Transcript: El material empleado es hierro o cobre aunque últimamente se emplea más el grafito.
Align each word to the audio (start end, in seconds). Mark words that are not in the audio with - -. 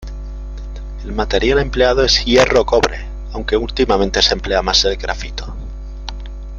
El 1.03 1.11
material 1.11 1.59
empleado 1.59 2.03
es 2.03 2.25
hierro 2.25 2.61
o 2.61 2.65
cobre 2.65 3.05
aunque 3.33 3.55
últimamente 3.55 4.23
se 4.23 4.33
emplea 4.33 4.63
más 4.63 4.83
el 4.85 4.97
grafito. 4.97 5.53